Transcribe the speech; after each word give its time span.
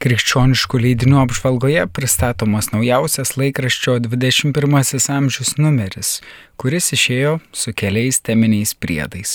Krikščioniškų 0.00 0.78
leidinių 0.80 1.18
apžvalgoje 1.20 1.82
pristatomas 1.92 2.70
naujausias 2.72 3.34
laikraščio 3.36 3.98
21 4.00 5.10
amžius 5.12 5.50
numeris, 5.58 6.12
kuris 6.56 6.88
išėjo 6.96 7.34
su 7.52 7.74
keliais 7.76 8.22
teminiais 8.24 8.72
priedais. 8.72 9.34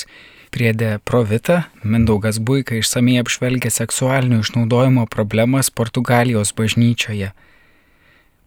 Priedė 0.49 0.95
Provita, 1.05 1.67
Mindaugas 1.83 2.39
Buika 2.41 2.79
išsamei 2.79 3.19
apžvelgė 3.21 3.69
seksualinio 3.69 4.41
išnaudojimo 4.41 5.05
problemas 5.05 5.69
Portugalijos 5.69 6.55
bažnyčioje. 6.57 7.29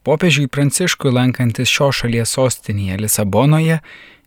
Popiežiui 0.09 0.49
Pranciškui 0.49 1.11
lankantis 1.13 1.69
šio 1.69 1.91
šalies 1.93 2.31
sostinėje 2.33 2.95
Lisabonoje, 2.97 3.75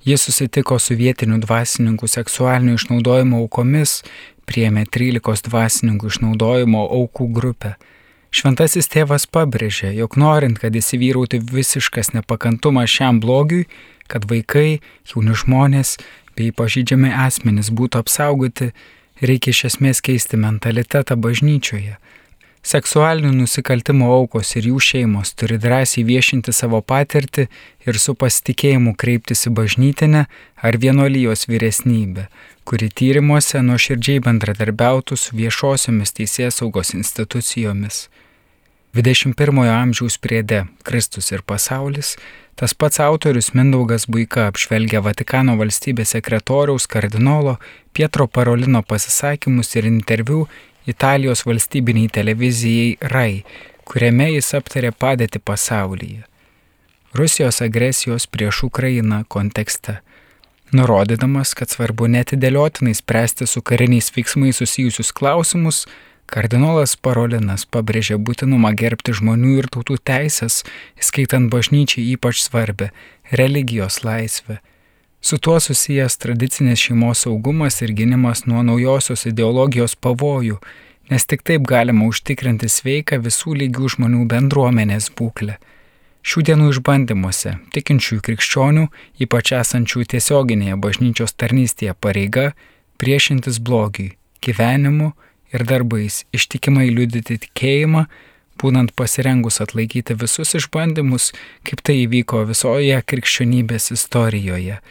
jis 0.05 0.25
susitiko 0.27 0.75
su 0.77 0.93
vietinių 0.99 1.39
dvasininkų 1.41 2.05
seksualinio 2.05 2.75
išnaudojimo 2.77 3.39
aukomis 3.41 3.95
priėmė 4.45 4.83
13 4.93 5.49
dvasininkų 5.49 6.11
išnaudojimo 6.11 6.83
aukų 6.99 7.27
grupę. 7.33 7.71
Šventasis 8.29 8.91
tėvas 8.93 9.25
pabrėžė, 9.25 9.89
jog 9.97 10.19
norint, 10.21 10.61
kad 10.61 10.77
įsivyrauti 10.77 11.41
visiškas 11.49 12.13
nepakantumas 12.13 12.93
šiam 12.93 13.17
blogiui, 13.23 13.65
kad 14.05 14.29
vaikai, 14.29 14.83
jauni 15.09 15.33
žmonės 15.33 15.95
bei 16.37 16.53
pažydžiami 16.53 17.09
asmenys 17.25 17.73
būtų 17.73 18.05
apsaugoti, 18.05 18.69
reikia 19.17 19.49
iš 19.49 19.65
esmės 19.73 20.05
keisti 20.05 20.37
mentalitetą 20.45 21.17
bažnyčioje. 21.17 21.97
Seksualinių 22.61 23.31
nusikaltimų 23.39 24.05
aukos 24.13 24.51
ir 24.53 24.67
jų 24.69 24.79
šeimos 24.85 25.33
turi 25.33 25.57
drąsiai 25.57 26.03
viešinti 26.05 26.53
savo 26.53 26.83
patirtį 26.85 27.47
ir 27.89 27.97
su 27.97 28.13
pasitikėjimu 28.13 28.93
kreiptis 29.01 29.47
į 29.49 29.55
bažnytinę 29.57 30.27
ar 30.61 30.77
vienolyjos 30.77 31.47
vyresnybę, 31.49 32.27
kuri 32.63 32.91
tyrimuose 32.93 33.63
nuoširdžiai 33.65 34.21
bendradarbiautų 34.27 35.17
su 35.17 35.33
viešosiomis 35.41 36.13
teisės 36.13 36.61
saugos 36.61 36.93
institucijomis. 36.93 38.05
21-ojo 38.93 39.71
amžiaus 39.71 40.19
priede 40.21 40.65
Kristus 40.83 41.31
ir 41.31 41.41
pasaulis, 41.41 42.17
tas 42.59 42.75
pats 42.75 42.99
autorius 42.99 43.53
Mindaugas 43.55 44.05
Buika 44.05 44.49
apžvelgia 44.51 45.01
Vatikano 45.01 45.55
valstybės 45.57 46.11
sekretoriaus 46.13 46.85
kardinolo 46.91 47.55
Pietro 47.95 48.27
Parolino 48.27 48.83
pasisakymus 48.83 49.73
ir 49.79 49.87
interviu 49.87 50.43
Italijos 50.85 51.45
valstybiniai 51.45 52.09
televizijai 52.09 52.97
RAI, 53.13 53.43
kuriame 53.85 54.31
jis 54.31 54.53
aptarė 54.57 54.91
padėtį 54.91 55.43
pasaulyje. 55.45 56.23
Rusijos 57.13 57.61
agresijos 57.61 58.25
prieš 58.31 58.63
Ukrainą 58.69 59.23
kontekste 59.27 59.99
Nurodydamas, 60.71 61.51
kad 61.51 61.67
svarbu 61.67 62.07
netidėliotinai 62.07 62.93
spręsti 62.95 63.43
su 63.47 63.59
kariniais 63.59 64.07
veiksmais 64.15 64.61
susijusius 64.61 65.11
klausimus, 65.11 65.81
kardinolas 66.31 66.93
Parolinas 66.95 67.65
pabrėžė 67.67 68.15
būtinumą 68.15 68.71
gerbti 68.79 69.11
žmonių 69.19 69.57
ir 69.59 69.67
tautų 69.73 69.97
teisės, 70.07 70.61
įskaitant 70.95 71.51
bažnyčiai 71.51 72.13
ypač 72.13 72.39
svarbę- 72.45 72.91
religijos 73.41 74.05
laisvę. 74.07 74.61
Su 75.21 75.37
tuo 75.37 75.59
susijęs 75.61 76.15
tradicinės 76.17 76.81
šeimos 76.81 77.19
saugumas 77.27 77.75
ir 77.85 77.91
gynimas 77.93 78.47
nuo 78.49 78.63
naujosios 78.65 79.27
ideologijos 79.29 79.93
pavojų, 79.93 80.55
nes 81.13 81.27
tik 81.29 81.43
taip 81.45 81.67
galima 81.69 82.07
užtikrinti 82.09 82.65
sveiką 82.65 83.19
visų 83.21 83.53
lygių 83.59 83.91
žmonių 83.95 84.23
bendruomenės 84.31 85.11
būklę. 85.19 85.59
Šių 86.25 86.41
dienų 86.47 86.69
išbandymuose 86.73 87.53
tikinčiųjų 87.75 88.23
krikščionių, 88.25 88.85
ypač 89.21 89.51
esančių 89.59 90.07
tiesioginėje 90.13 90.79
bažnyčios 90.81 91.37
tarnystėje 91.37 91.93
pareiga, 92.01 92.47
priešintis 92.97 93.59
blogiui, 93.61 94.15
gyvenimu 94.41 95.11
ir 95.53 95.65
darbais, 95.69 96.23
ištikimai 96.33 96.87
liudyti 96.89 97.37
tikėjimą, 97.45 98.07
būnant 98.57 98.95
pasirengus 98.97 99.61
atlaikyti 99.61 100.17
visus 100.17 100.55
išbandymus, 100.57 101.29
kaip 101.61 101.85
tai 101.85 101.99
įvyko 102.07 102.41
visoje 102.49 102.97
krikščionybės 103.05 103.91
istorijoje 103.93 104.81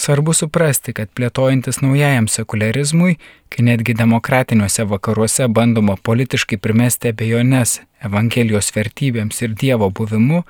Svarbu 0.00 0.32
suprasti, 0.32 0.94
kad 0.96 1.10
plėtojantis 1.12 1.82
naujajam 1.82 2.24
sekularizmui, 2.32 3.18
kai 3.52 3.64
netgi 3.66 3.92
demokratiniuose 3.98 4.86
vakaruose 4.88 5.48
bandoma 5.52 5.98
politiškai 6.08 6.56
primesti 6.56 7.10
abejonės 7.12 7.82
Evangelijos 8.08 8.72
vertybėms 8.72 9.42
ir 9.44 9.52
Dievo 9.60 9.90
buvimu, 9.92 10.40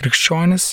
krikščionis, 0.00 0.70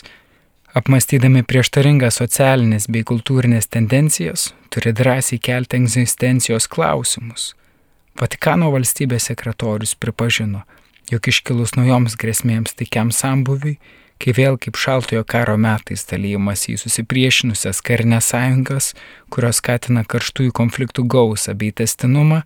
apmastydami 0.80 1.44
prieštaringas 1.44 2.22
socialinės 2.22 2.88
bei 2.88 3.04
kultūrinės 3.12 3.68
tendencijas, 3.76 4.54
turi 4.72 4.96
drąsiai 4.96 5.42
kelti 5.44 5.82
egzistencijos 5.82 6.70
klausimus. 6.72 7.50
Vatikano 8.16 8.72
valstybės 8.72 9.28
sekretorius 9.34 9.98
pripažino, 10.00 10.64
jog 11.12 11.28
iškilus 11.28 11.76
naujoms 11.76 12.16
grėsmėms 12.16 12.80
taikiam 12.80 13.12
sambuviui, 13.12 13.76
kai 14.22 14.34
vėl 14.34 14.58
kaip 14.62 14.78
šaltojo 14.80 15.24
karo 15.28 15.58
metais 15.62 16.06
dalymas 16.10 16.66
į 16.72 16.78
susipriešinusias 16.82 17.82
karinės 17.86 18.32
sąjungas, 18.34 18.94
kurios 19.34 19.62
skatina 19.62 20.04
karštųjų 20.04 20.54
konfliktų 20.58 21.06
gausą 21.10 21.56
bei 21.58 21.72
testinumą, 21.72 22.42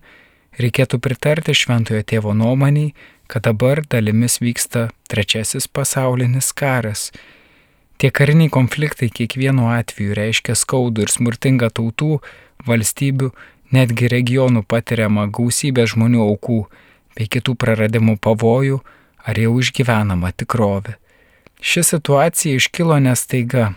reikėtų 0.60 1.00
pritarti 1.00 1.54
šventojo 1.56 2.02
tėvo 2.04 2.34
nuomoniai, 2.36 2.92
kad 3.26 3.46
dabar 3.48 3.80
dalimis 3.88 4.40
vyksta 4.44 4.90
trečiasis 5.08 5.68
pasaulinis 5.68 6.52
karas. 6.52 7.10
Tie 7.96 8.10
kariniai 8.10 8.50
konfliktai 8.52 9.08
kiekvienu 9.14 9.70
atveju 9.72 10.16
reiškia 10.18 10.56
skaudų 10.58 11.06
ir 11.06 11.12
smurtingą 11.12 11.70
tautų, 11.72 12.18
valstybių, 12.66 13.30
netgi 13.72 14.10
regionų 14.12 14.64
patiriamą 14.68 15.28
gausybę 15.32 15.86
žmonių 15.88 16.24
aukų 16.26 16.58
bei 17.16 17.28
kitų 17.32 17.54
praradimų 17.56 18.18
pavojų 18.20 18.82
ar 19.24 19.38
jau 19.38 19.54
išgyvenamą 19.62 20.32
tikrovę. 20.36 20.98
Ši 21.64 21.82
situacija 21.82 22.54
iškilo 22.56 22.96
nestaiga, 22.98 23.68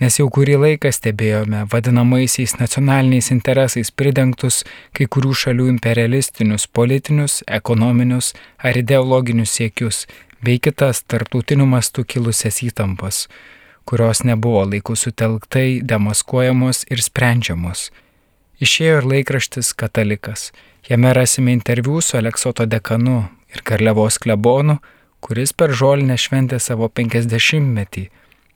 nes 0.00 0.14
jau 0.16 0.24
kurį 0.32 0.54
laiką 0.62 0.88
stebėjome 0.88 1.66
vadinamaisiais 1.68 2.54
nacionaliniais 2.56 3.26
interesais 3.34 3.90
pridengtus 3.92 4.62
kai 4.96 5.04
kurių 5.04 5.34
šalių 5.42 5.66
imperialistinius, 5.74 6.64
politinius, 6.78 7.42
ekonominius 7.58 8.30
ar 8.56 8.78
ideologinius 8.80 9.52
siekius, 9.58 10.06
bei 10.40 10.56
kitas 10.64 11.02
tarptautiniu 11.04 11.66
mastu 11.68 12.06
kilusias 12.08 12.62
įtampas, 12.64 13.26
kurios 13.84 14.24
nebuvo 14.24 14.62
laiku 14.70 14.96
sutelktai 14.96 15.82
demaskuojamos 15.84 16.86
ir 16.88 17.02
sprendžiamos. 17.04 17.90
Išėjo 18.64 19.02
ir 19.02 19.10
laikraštis 19.12 19.74
Katalikas. 19.76 20.54
Jame 20.88 21.12
rasime 21.12 21.52
interviu 21.52 22.00
su 22.00 22.16
Aleksoto 22.16 22.64
dekanu 22.64 23.26
ir 23.52 23.60
Karlevos 23.60 24.16
klebonu, 24.16 24.78
kuris 25.20 25.52
per 25.52 25.74
žolinę 25.76 26.16
šventė 26.18 26.58
savo 26.60 26.88
50-metį. 26.88 28.08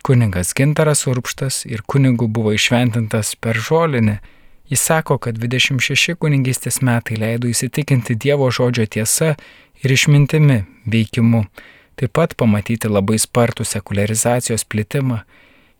Kuningas 0.04 0.52
Gintaras 0.56 1.06
Urpštas 1.08 1.62
ir 1.64 1.80
kunigų 1.88 2.28
buvo 2.28 2.52
išventintas 2.52 3.34
per 3.40 3.56
žolinę. 3.56 4.18
Jis 4.68 4.82
sako, 4.84 5.16
kad 5.20 5.38
26 5.40 6.16
kunigystės 6.20 6.80
metai 6.84 7.16
leido 7.20 7.48
įsitikinti 7.48 8.16
Dievo 8.16 8.50
žodžio 8.52 8.84
tiesa 8.88 9.34
ir 9.84 9.92
išmintimi 9.92 10.62
veikimu, 10.88 11.44
taip 12.00 12.12
pat 12.16 12.36
pamatyti 12.36 12.88
labai 12.88 13.18
spartų 13.20 13.64
sekularizacijos 13.68 14.64
plitimą. 14.64 15.22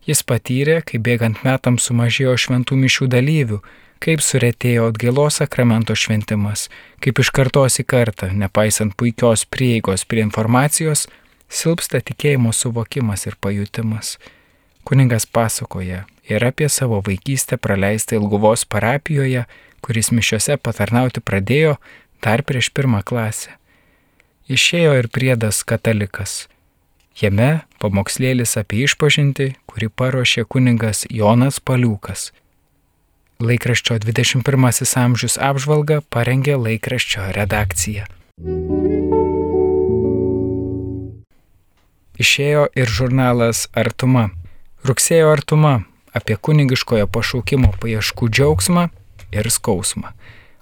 Jis 0.05 0.21
patyrė, 0.21 0.83
kai 0.85 1.01
bėgant 1.01 1.41
metams 1.45 1.87
sumažėjo 1.89 2.35
šventų 2.37 2.77
mišių 2.81 3.09
dalyvių, 3.09 3.61
kaip 4.05 4.21
suretėjo 4.21 4.85
atgailos 4.91 5.39
sakramento 5.41 5.95
šventimas, 5.97 6.67
kaip 7.01 7.19
iš 7.23 7.31
kartos 7.33 7.79
į 7.81 7.87
kartą, 7.89 8.29
nepaisant 8.37 8.93
puikios 8.99 9.47
prieigos 9.49 10.05
prie 10.05 10.21
informacijos, 10.21 11.07
silpsta 11.49 12.03
tikėjimo 12.05 12.53
suvokimas 12.53 13.25
ir 13.25 13.37
pajutimas. 13.41 14.15
Kuningas 14.85 15.25
pasakoja 15.25 16.03
ir 16.29 16.45
apie 16.45 16.69
savo 16.69 17.01
vaikystę 17.05 17.57
praleistą 17.57 18.19
Ilguvos 18.19 18.67
parapijoje, 18.69 19.47
kuris 19.81 20.11
mišiuose 20.13 20.59
patarnauti 20.61 21.25
pradėjo 21.25 21.79
dar 22.21 22.45
prieš 22.45 22.69
pirmą 22.77 23.01
klasę. 23.01 23.57
Išėjo 24.45 24.93
ir 25.01 25.09
priedas 25.09 25.63
katalikas. 25.65 26.45
Jame 27.17 27.65
pamokslėlis 27.81 28.53
apie 28.61 28.85
išpažinti, 28.85 29.55
kurį 29.65 29.89
paruošė 29.89 30.45
kuningas 30.45 31.07
Jonas 31.09 31.57
Paliukas 31.57 32.29
Laikraščio 33.43 33.97
21 33.99 34.95
amžius 34.95 35.33
apžvalgą 35.35 35.97
parengė 36.07 36.55
laikraščio 36.55 37.25
redakcija. 37.35 38.05
Išėjo 42.15 42.61
ir 42.79 42.87
žurnalas 42.87 43.65
Artuma. 43.75 44.29
Rugsėjo 44.87 45.33
Artuma 45.33 45.73
apie 46.15 46.39
kunigiškojo 46.39 47.09
pašaukimo 47.11 47.73
paieškų 47.83 48.31
džiaugsmą 48.31 48.87
ir 49.35 49.51
skausmą. 49.51 50.15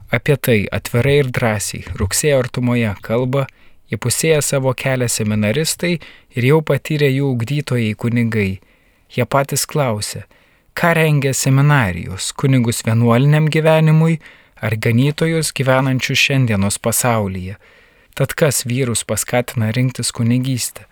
Apie 0.09 0.39
tai 0.41 0.59
atvirai 0.65 1.19
ir 1.21 1.29
drąsiai 1.29 1.85
rugsėjo 1.93 2.41
Artumoje 2.41 2.95
kalba 3.05 3.45
įpusėję 3.93 4.41
savo 4.41 4.73
kelią 4.73 5.11
seminaristai 5.13 5.99
ir 6.33 6.49
jau 6.49 6.63
patyrę 6.65 7.13
jų 7.13 7.35
ugdytojai 7.35 7.93
kunigai. 7.93 8.53
Jie 9.13 9.25
patys 9.29 9.67
klausė, 9.69 10.25
ką 10.73 10.93
rengia 10.93 11.33
seminarijos 11.33 12.31
kunigus 12.33 12.81
vienuoliniam 12.85 13.49
gyvenimui 13.49 14.19
ar 14.61 14.75
ganytojus 14.75 15.53
gyvenančius 15.53 16.19
šiandienos 16.19 16.79
pasaulyje. 16.79 17.55
Tad 18.13 18.33
kas 18.33 18.65
vyrus 18.65 19.03
paskatina 19.03 19.71
rinktis 19.71 20.11
kunigystę? 20.11 20.85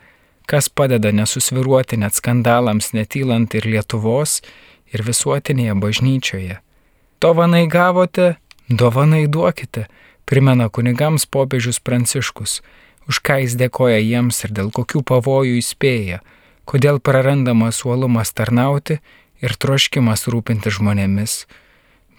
Kas 0.45 0.69
padeda 0.69 1.11
nesusviruoti 1.11 1.97
net 1.97 2.17
skandalams 2.17 2.91
netylant 2.93 3.53
ir 3.55 3.65
Lietuvos, 3.65 4.41
ir 4.93 5.03
visuotinėje 5.05 5.75
bažnyčioje? 5.79 6.57
Dovanai 7.21 7.67
gavote, 7.69 8.35
dovanai 8.69 9.27
duokite, 9.27 9.85
primena 10.25 10.67
kunigams 10.69 11.25
popiežius 11.25 11.79
Pranciškus, 11.79 12.59
už 13.07 13.21
ką 13.21 13.39
jis 13.45 13.55
dėkoja 13.61 14.01
jiems 14.01 14.43
ir 14.45 14.53
dėl 14.57 14.73
kokių 14.73 15.03
pavojų 15.05 15.61
įspėja, 15.61 16.19
kodėl 16.65 16.99
prarandamas 16.99 17.85
uolumas 17.85 18.33
tarnauti 18.33 18.99
ir 19.41 19.57
troškimas 19.57 20.27
rūpinti 20.31 20.71
žmonėmis. 20.73 21.45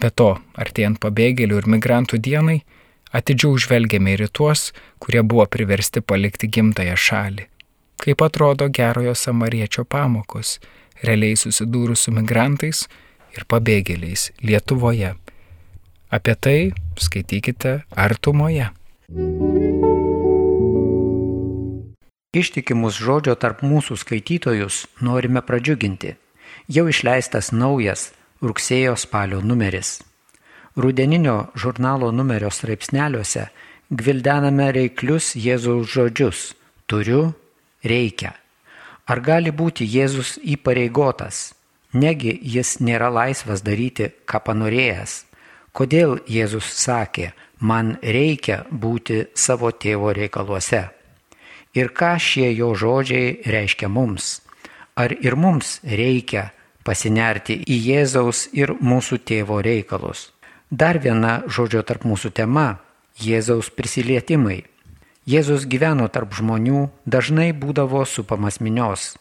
Be 0.03 0.11
to, 0.11 0.35
artėjant 0.59 1.01
pabėgėlių 1.03 1.63
ir 1.63 1.69
migrantų 1.77 2.19
dienai, 2.19 2.63
atidžiau 3.15 3.57
žvelgiame 3.61 4.17
ir 4.17 4.27
į 4.27 4.31
tuos, 4.35 4.73
kurie 4.99 5.23
buvo 5.23 5.47
priversti 5.47 6.03
palikti 6.03 6.51
gimtają 6.51 6.99
šalį. 6.99 7.47
Kaip 8.03 8.23
atrodo 8.27 8.67
gerojo 8.67 9.15
samariečio 9.15 9.85
pamokos, 9.87 10.57
realiai 11.07 11.39
susidūrus 11.39 12.07
su 12.07 12.15
migrantais 12.15 12.89
ir 13.37 13.47
pabėgėliais 13.47 14.33
Lietuvoje. 14.43 15.15
Apie 16.13 16.35
tai 16.35 16.59
skaitykite 16.99 17.83
artumoje. 17.97 18.73
Ištikimus 22.33 22.97
žodžio 22.97 23.37
tarp 23.37 23.63
mūsų 23.63 23.99
skaitytojus 24.01 24.87
norime 25.05 25.45
pradžiuginti. 25.45 26.17
Jau 26.69 26.89
išleistas 26.89 27.53
naujas 27.53 28.11
rugsėjo 28.43 28.97
spalio 28.97 29.41
numeris. 29.41 30.01
Rudeninio 30.77 31.53
žurnalo 31.55 32.11
numerio 32.13 32.51
straipsneliuose 32.51 33.49
gvildename 33.91 34.71
reiklius 34.73 35.35
Jėzaus 35.37 35.91
žodžius- 35.93 36.55
turiu, 36.89 37.35
reikia. 37.85 38.33
Ar 39.07 39.21
gali 39.21 39.51
būti 39.51 39.87
Jėzus 39.87 40.39
įpareigotas? 40.39 41.53
Negi 41.93 42.39
jis 42.43 42.79
nėra 42.81 43.11
laisvas 43.13 43.63
daryti, 43.63 44.13
ką 44.25 44.41
panorėjęs. 44.47 45.25
Kodėl 45.75 46.21
Jėzus 46.29 46.65
sakė, 46.65 47.33
man 47.61 47.99
reikia 48.03 48.65
būti 48.71 49.27
savo 49.35 49.71
tėvo 49.73 50.15
reikaluose? 50.15 50.91
Ir 51.75 51.89
ką 51.89 52.19
šie 52.21 52.53
jo 52.57 52.75
žodžiai 52.75 53.43
reiškia 53.49 53.89
mums? 53.89 54.42
Ar 54.95 55.13
ir 55.25 55.37
mums 55.41 55.79
reikia 55.83 56.51
pasinerti 56.85 57.57
į 57.65 57.79
Jėzaus 57.87 58.49
ir 58.53 58.75
mūsų 58.77 59.23
tėvo 59.25 59.63
reikalus? 59.65 60.33
Dar 60.69 60.99
viena 61.01 61.43
žodžio 61.49 61.81
tarp 61.83 62.05
mūsų 62.05 62.33
tema- 62.33 62.81
Jėzaus 63.27 63.71
prisilietimai. 63.71 64.65
Jėzus 65.25 65.65
gyveno 65.65 66.09
tarp 66.09 66.35
žmonių, 66.35 66.91
dažnai 67.07 67.53
būdavo 67.53 68.05
supamas 68.05 68.61
minios. 68.61 69.17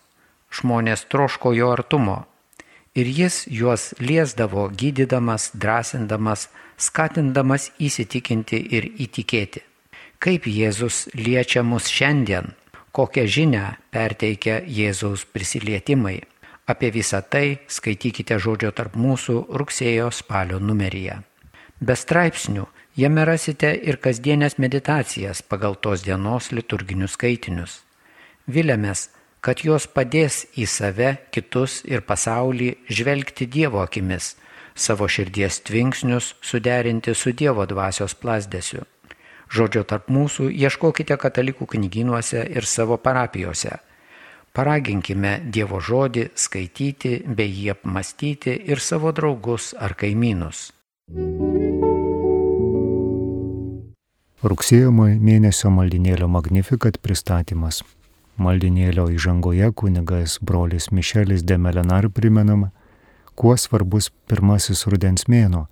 Žmonės 0.52 1.06
troško 1.08 1.54
jo 1.54 1.72
artumo. 1.72 2.26
Ir 2.96 3.06
jis 3.06 3.46
juos 3.48 3.94
liesdavo, 4.00 4.68
gydydamas, 4.70 5.52
drąsindamas, 5.56 6.50
skatindamas 6.78 7.72
įsitikinti 7.80 8.60
ir 8.76 8.84
įtikėti. 9.06 9.62
Kaip 10.20 10.46
Jėzus 10.46 11.08
liečia 11.16 11.64
mus 11.64 11.88
šiandien, 11.88 12.52
kokią 12.92 13.26
žinę 13.28 13.64
perteikia 13.92 14.60
Jėzaus 14.68 15.26
prisilietimai. 15.26 16.22
Apie 16.68 16.92
visą 16.92 17.22
tai 17.24 17.60
skaitykite 17.68 18.38
žodžio 18.40 18.72
tarp 18.76 18.96
mūsų 18.96 19.38
rugsėjo 19.60 20.12
spalio 20.16 20.60
numeryje. 20.60 21.18
Be 21.82 21.96
straipsnių 21.98 22.68
jame 22.96 23.26
rasite 23.26 23.72
ir 23.74 23.98
kasdienės 24.04 24.60
meditacijas 24.62 25.42
pagal 25.42 25.76
tos 25.76 26.04
dienos 26.06 26.52
liturginius 26.52 27.18
skaitinius. 27.18 27.80
Vilėmės, 28.48 29.10
kad 29.42 29.64
jos 29.66 29.88
padės 29.88 30.46
į 30.54 30.68
save, 30.70 31.16
kitus 31.34 31.82
ir 31.90 32.06
pasaulį 32.06 32.76
žvelgti 32.90 33.48
Dievo 33.50 33.82
akimis, 33.82 34.36
savo 34.76 35.08
širdies 35.08 35.62
tvinksnius 35.66 36.36
suderinti 36.42 37.16
su 37.16 37.34
Dievo 37.34 37.66
dvasios 37.66 38.14
plasdėsiu. 38.16 38.86
Žodžio 39.52 39.84
tarp 39.84 40.08
mūsų 40.08 40.48
ieškokite 40.48 41.18
katalikų 41.20 41.66
knyginuose 41.74 42.46
ir 42.56 42.64
savo 42.64 42.96
parapijose. 42.98 43.82
Paraginkime 44.56 45.38
Dievo 45.52 45.80
žodį 45.84 46.30
skaityti 46.36 47.18
bei 47.28 47.52
jį 47.52 47.74
apmastyti 47.74 48.56
ir 48.72 48.80
savo 48.84 49.12
draugus 49.16 49.74
ar 49.80 49.96
kaimynus. 50.00 50.70
Rugsėjo 54.42 54.92
mėnesio 54.96 55.70
maldinėlio 55.70 56.32
Magnificat 56.32 56.98
pristatymas. 57.04 57.84
Maldinėlio 58.42 59.10
įžangoje 59.14 59.68
kunigas 59.76 60.40
brolis 60.42 60.90
Mišelis 60.96 61.44
de 61.44 61.60
Melenar 61.60 62.08
primenama, 62.10 62.72
kuo 63.36 63.54
svarbus 63.60 64.10
pirmasis 64.32 64.88
rudens 64.88 65.28
mėno. 65.28 65.68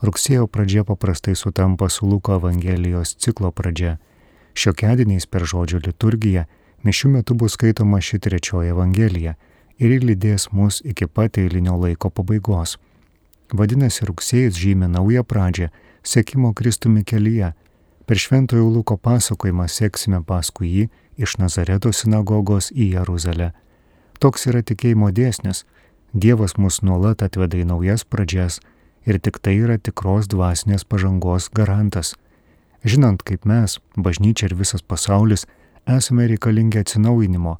Rugsėjo 0.00 0.46
pradžia 0.46 0.84
paprastai 0.84 1.34
sutampa 1.36 1.88
su 1.88 2.06
Luko 2.08 2.34
Evangelijos 2.38 3.14
ciklo 3.20 3.50
pradžia. 3.52 3.98
Šiokiadieniais 4.54 5.26
per 5.26 5.44
žodžio 5.44 5.80
liturgiją 5.84 6.46
mišių 6.84 7.10
metu 7.16 7.34
bus 7.34 7.56
skaitoma 7.58 8.00
ši 8.00 8.18
trečioji 8.18 8.72
Evangelija 8.72 9.36
ir 9.78 9.96
lydės 10.00 10.48
mus 10.52 10.80
iki 10.84 11.06
pat 11.06 11.38
eilinio 11.38 11.76
laiko 11.76 12.10
pabaigos. 12.10 12.78
Vadinasi, 13.52 14.06
rugsėjas 14.06 14.56
žymė 14.56 14.88
naują 14.88 15.24
pradžią 15.24 15.68
sekimo 16.02 16.54
Kristumi 16.54 17.04
kelyje 17.04 17.52
Per 18.10 18.18
Šventojo 18.18 18.66
Luko 18.66 18.96
pasakojimą 18.98 19.68
seksime 19.70 20.18
paskui 20.26 20.66
jį 20.66 20.86
iš 21.22 21.36
Nazareto 21.38 21.92
sinagogos 21.94 22.72
į 22.74 22.88
Jeruzalę. 22.96 23.52
Toks 24.18 24.48
yra 24.50 24.64
tikėjimo 24.66 25.12
dėsnis. 25.14 25.60
Dievas 26.10 26.56
mus 26.58 26.80
nuolat 26.82 27.22
atveda 27.22 27.60
į 27.60 27.68
naujas 27.70 28.02
pradžias 28.02 28.58
ir 29.06 29.18
tik 29.18 29.40
tai 29.40 29.56
yra 29.60 29.78
tikros 29.78 30.28
dvasinės 30.30 30.84
pažangos 30.84 31.48
garantas. 31.54 32.14
Žinant, 32.84 33.22
kaip 33.22 33.44
mes, 33.44 33.78
bažnyčia 33.96 34.48
ir 34.48 34.56
visas 34.56 34.82
pasaulis, 34.82 35.46
esame 35.86 36.26
reikalingi 36.30 36.80
atsinaujinimo, 36.80 37.56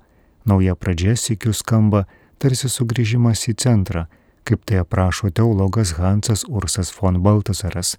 nauja 0.49 0.77
pradžia 0.77 1.17
sėkiu 1.17 1.53
skamba 1.57 2.07
tarsi 2.41 2.71
sugrįžimas 2.73 3.47
į 3.53 3.57
centrą, 3.61 4.07
kaip 4.49 4.65
tai 4.65 4.81
aprašo 4.81 5.31
teologas 5.31 5.97
Hansas 5.99 6.47
Ursas 6.49 6.93
von 6.97 7.21
Baltasaras. 7.23 7.97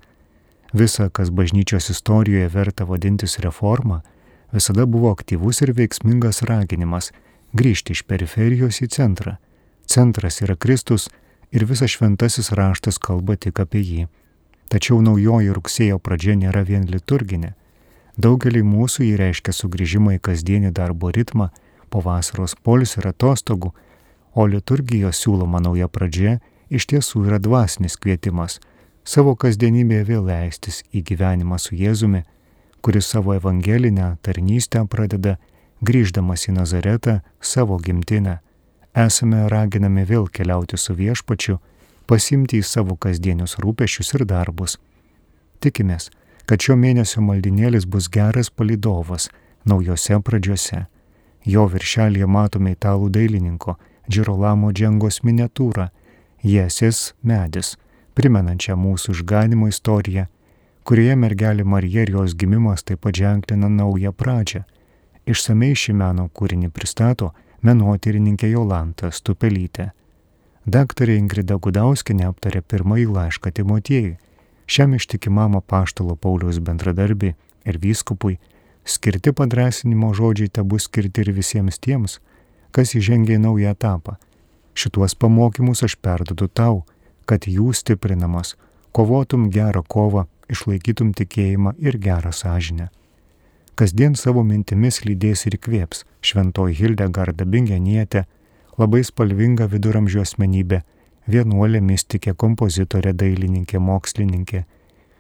Visa, 0.74 1.10
kas 1.10 1.30
bažnyčios 1.30 1.92
istorijoje 1.92 2.48
verta 2.50 2.86
vadintis 2.88 3.38
reforma, 3.44 4.02
visada 4.52 4.86
buvo 4.86 5.12
aktyvus 5.12 5.62
ir 5.62 5.74
veiksmingas 5.78 6.42
raginimas 6.48 7.12
grįžti 7.54 7.96
iš 7.96 8.06
periferijos 8.08 8.82
į 8.82 8.88
centrą. 8.96 9.36
Centras 9.86 10.40
yra 10.42 10.56
Kristus 10.56 11.10
ir 11.52 11.66
visas 11.66 11.92
šventasis 11.94 12.52
raštas 12.58 12.98
kalba 12.98 13.36
tik 13.36 13.60
apie 13.60 13.82
jį. 13.82 14.08
Tačiau 14.72 15.02
naujoji 15.04 15.52
rugsėjo 15.52 16.00
pradžia 16.00 16.38
nėra 16.40 16.64
vien 16.68 16.88
liturginė. 16.88 17.54
Daugelį 18.18 18.64
mūsų 18.68 19.06
jį 19.08 19.16
reiškia 19.20 19.54
sugrįžimą 19.56 20.18
į 20.18 20.24
kasdienį 20.28 20.72
darbo 20.76 21.12
ritmą, 21.12 21.50
po 21.92 22.00
vasaros 22.00 22.56
polis 22.56 22.96
ir 22.98 23.10
atostogų, 23.12 23.74
o 24.36 24.48
liturgijos 24.48 25.20
siūloma 25.20 25.60
nauja 25.60 25.88
pradžia 25.92 26.40
iš 26.72 26.88
tiesų 26.88 27.26
yra 27.28 27.40
dvasinis 27.44 27.98
kvietimas 28.00 28.62
savo 29.04 29.34
kasdienybėje 29.36 30.06
vėl 30.08 30.28
leistis 30.28 30.82
į 30.94 31.04
gyvenimą 31.10 31.58
su 31.60 31.76
Jėzumi, 31.76 32.24
kuris 32.82 33.10
savo 33.14 33.36
evangelinę 33.36 34.16
tarnystę 34.22 34.86
pradeda 34.90 35.38
grįždamas 35.82 36.48
į 36.48 36.56
Nazaretą 36.58 37.20
savo 37.42 37.78
gimtinę. 37.78 38.40
Esame 38.96 39.48
raginami 39.50 40.04
vėl 40.04 40.28
keliauti 40.28 40.78
su 40.78 40.94
viešpačiu, 40.96 41.60
pasimti 42.08 42.60
į 42.60 42.66
savo 42.68 42.98
kasdienius 43.00 43.56
rūpešius 43.64 44.16
ir 44.18 44.26
darbus. 44.28 44.78
Tikimės, 45.64 46.10
kad 46.46 46.60
šio 46.60 46.76
mėnesio 46.76 47.22
maldinėlis 47.24 47.86
bus 47.86 48.10
geras 48.12 48.50
palidovas 48.50 49.30
naujose 49.66 50.20
pradžiose. 50.20 50.86
Jo 51.46 51.68
viršelėje 51.72 52.28
matome 52.28 52.76
italų 52.76 53.10
dailininko 53.10 53.78
Džirolamo 54.12 54.72
džengos 54.74 55.22
miniatūrą 55.24 55.88
Jėsis 56.44 57.14
medis 57.22 57.76
primenančią 58.18 58.76
mūsų 58.76 59.14
išganimo 59.16 59.70
istoriją, 59.72 60.26
kurioje 60.84 61.16
mergelė 61.16 61.64
Marija 61.64 62.04
ir 62.06 62.12
jos 62.18 62.36
gimimas 62.36 62.84
taip 62.84 63.04
pat 63.06 63.16
ženklina 63.16 63.70
naują 63.70 64.12
pradžią. 64.12 64.64
Išsamei 65.30 65.78
šį 65.78 65.96
meno 66.02 66.28
kūrinį 66.34 66.72
pristato 66.74 67.32
menotyrininkė 67.62 68.50
Jolanta 68.52 69.12
Stupelytė. 69.12 69.92
Daktarė 70.66 71.18
Ingrida 71.18 71.58
Gudauskinė 71.58 72.28
aptarė 72.30 72.62
pirmąjį 72.62 73.08
laišką 73.16 73.52
Timotiejui, 73.58 74.18
šiam 74.70 74.94
ištikimam 74.98 75.58
apaštalo 75.58 76.16
Pauliaus 76.16 76.60
bendradarbiai 76.62 77.36
ir 77.66 77.80
vyskupui 77.82 78.38
skirti 78.86 79.34
padrasinimo 79.34 80.14
žodžiai 80.14 80.52
te 80.54 80.64
bus 80.64 80.88
skirti 80.90 81.26
ir 81.26 81.34
visiems 81.38 81.80
tiems, 81.82 82.20
kas 82.72 82.96
įžengia 82.98 83.38
į 83.38 83.44
naują 83.46 83.74
etapą. 83.76 84.18
Šituos 84.74 85.16
pamokymus 85.16 85.84
aš 85.84 85.98
perdodu 85.98 86.48
tau, 86.48 86.86
kad 87.26 87.46
jų 87.48 87.74
stiprinamas, 87.76 88.56
kovotum 88.96 89.50
gerą 89.52 89.84
kovą, 89.88 90.26
išlaikytum 90.52 91.14
tikėjimą 91.18 91.76
ir 91.80 91.98
gerą 91.98 92.32
sąžinę. 92.32 92.90
Kasdien 93.82 94.14
savo 94.14 94.44
mintimis 94.46 95.00
lydės 95.08 95.48
ir 95.50 95.56
įkvėps 95.58 96.04
šventoji 96.22 96.76
Hildegarda 96.78 97.48
Bingenietė, 97.50 98.28
labai 98.78 99.00
spalvinga 99.02 99.66
viduramžių 99.72 100.20
asmenybė, 100.22 100.84
vienuolė 101.26 101.82
mystikė, 101.82 102.36
kompozitorė, 102.38 103.16
dailininkė, 103.18 103.80
mokslininkė. 103.82 104.62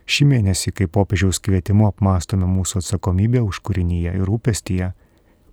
Šį 0.05 0.27
mėnesį, 0.29 0.73
kai 0.77 0.85
popiežiaus 0.85 1.39
kvietimu 1.41 1.87
apmastome 1.87 2.45
mūsų 2.51 2.83
atsakomybę 2.83 3.41
už 3.47 3.63
kūrinyje 3.65 4.13
ir 4.19 4.29
rūpestyje, 4.29 4.91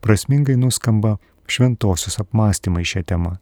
prasmingai 0.05 0.59
nuskamba 0.61 1.17
šventosios 1.49 2.21
apmąstymai 2.21 2.85
šią 2.85 3.07
temą. 3.09 3.39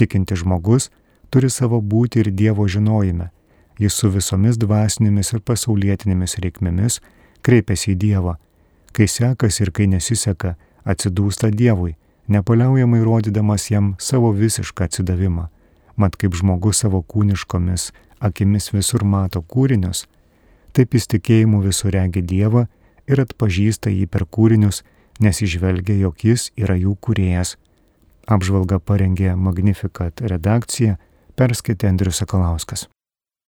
Tikinti 0.00 0.40
žmogus 0.40 0.88
turi 1.28 1.52
savo 1.52 1.82
būti 1.84 2.24
ir 2.24 2.32
Dievo 2.32 2.64
žinojime. 2.64 3.28
Jis 3.76 4.00
su 4.00 4.08
visomis 4.08 4.56
dvasinėmis 4.56 5.34
ir 5.36 5.44
pasaulietinėmis 5.44 6.38
reikmėmis 6.40 7.02
kreipiasi 7.44 7.92
į 7.92 8.00
Dievą. 8.06 8.38
Kai 8.96 9.04
sekasi 9.12 9.66
ir 9.66 9.70
kai 9.76 9.86
nesiseka, 9.92 10.54
atsidūsta 10.88 11.50
Dievui, 11.52 11.98
nepaliaujamai 12.32 13.02
rodydamas 13.04 13.68
jam 13.68 13.92
savo 14.00 14.30
visišką 14.32 14.88
atsidavimą. 14.88 15.50
Mat 16.00 16.16
kaip 16.16 16.36
žmogus 16.36 16.80
savo 16.80 17.02
kūniškomis 17.04 17.90
akimis 18.20 18.70
visur 18.72 19.04
mato 19.04 19.42
kūrinius, 19.42 20.06
taip 20.72 20.96
jis 20.96 21.08
tikėjimu 21.12 21.60
visur 21.64 21.92
regi 21.92 22.24
Dievą 22.24 22.66
ir 23.04 23.20
atpažįsta 23.20 23.92
jį 23.92 24.08
per 24.08 24.24
kūrinius, 24.24 24.82
nes 25.20 25.42
išvelgia, 25.44 25.96
jog 26.00 26.24
jis 26.24 26.50
yra 26.56 26.76
jų 26.80 26.96
kūrėjas. 27.00 27.56
Apžvalga 28.26 28.80
parengė 28.80 29.36
Magnificat 29.36 30.24
redakcija, 30.24 30.96
perskaitė 31.36 31.92
Andrius 31.92 32.24
Sakalauskas. 32.24 32.88